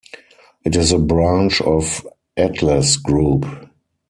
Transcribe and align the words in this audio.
It 0.63 0.75
is 0.75 0.91
a 0.91 0.97
branch 0.97 1.61
of 1.61 2.07
Atlas 2.35 2.97
Group. 2.97 3.45